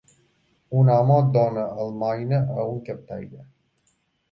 Un 0.79 0.89
home 0.93 1.17
dona 1.35 1.67
almoina 1.85 2.41
a 2.41 2.67
un 2.73 2.83
captaire. 2.91 3.49